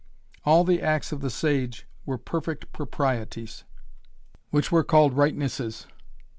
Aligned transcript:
All 0.45 0.63
the 0.63 0.81
acts 0.81 1.11
of 1.11 1.21
the 1.21 1.29
sage 1.29 1.85
were 2.07 2.17
"perfect 2.17 2.73
proprieties," 2.73 3.65
which 4.49 4.71
were 4.71 4.83
called 4.83 5.13
"rightnesses." 5.15 5.85